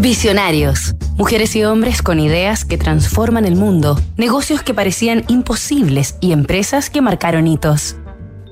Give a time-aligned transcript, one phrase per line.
[0.00, 0.94] Visionarios.
[1.16, 6.88] Mujeres y hombres con ideas que transforman el mundo, negocios que parecían imposibles y empresas
[6.88, 7.96] que marcaron hitos.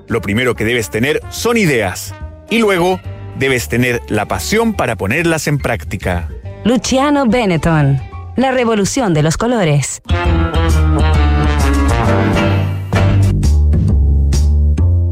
[0.09, 2.13] Lo primero que debes tener son ideas
[2.51, 3.01] y luego
[3.39, 6.29] debes tener la pasión para ponerlas en práctica.
[6.65, 8.01] Luciano Benetton.
[8.35, 10.03] La revolución de los colores.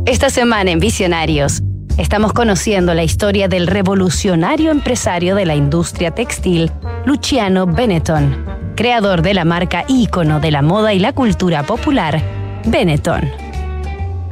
[0.05, 1.63] Esta semana en Visionarios
[1.99, 6.71] estamos conociendo la historia del revolucionario empresario de la industria textil,
[7.05, 8.45] Luciano Benetton,
[8.75, 12.21] creador de la marca ícono de la moda y la cultura popular,
[12.67, 13.31] Benetton.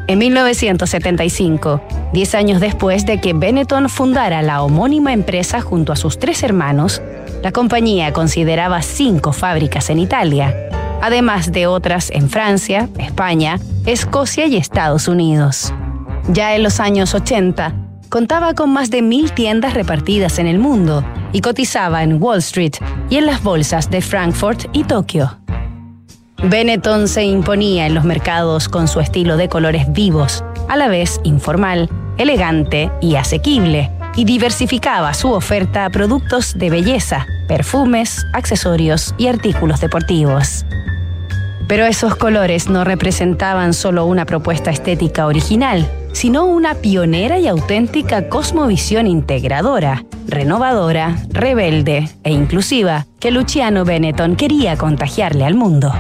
[0.09, 1.81] En 1975,
[2.13, 7.01] diez años después de que Benetton fundara la homónima empresa junto a sus tres hermanos,
[7.43, 10.55] la compañía consideraba cinco fábricas en Italia,
[11.01, 15.73] además de otras en Francia, España, Escocia y Estados Unidos.
[16.29, 17.75] Ya en los años 80,
[18.09, 22.75] contaba con más de mil tiendas repartidas en el mundo y cotizaba en Wall Street
[23.11, 25.39] y en las bolsas de Frankfurt y Tokio.
[26.45, 31.21] Benetton se imponía en los mercados con su estilo de colores vivos, a la vez
[31.25, 39.29] informal, elegante y asequible, y diversificaba su oferta a productos de belleza, perfumes, accesorios y
[39.29, 40.65] artículos deportivos.
[41.69, 48.29] Pero esos colores no representaban solo una propuesta estética original, sino una pionera y auténtica
[48.29, 55.93] cosmovisión integradora, renovadora, rebelde e inclusiva que Luciano Benetton quería contagiarle al mundo.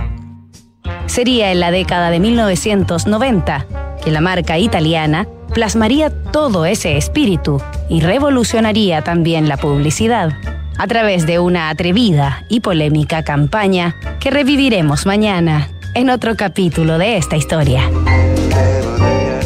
[1.06, 3.66] Sería en la década de 1990
[4.04, 10.32] que la marca italiana plasmaría todo ese espíritu y revolucionaría también la publicidad
[10.78, 17.16] a través de una atrevida y polémica campaña que reviviremos mañana en otro capítulo de
[17.16, 17.90] esta historia.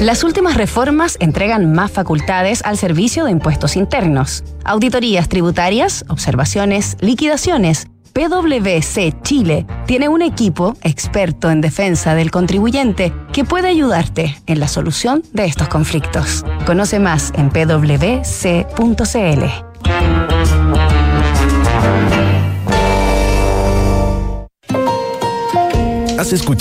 [0.01, 7.89] Las últimas reformas entregan más facultades al servicio de impuestos internos, auditorías tributarias, observaciones, liquidaciones.
[8.13, 14.69] PwC Chile tiene un equipo experto en defensa del contribuyente que puede ayudarte en la
[14.69, 16.45] solución de estos conflictos.
[16.67, 18.27] Conoce más en pwc.cl.
[26.19, 26.57] ¿Has escuchado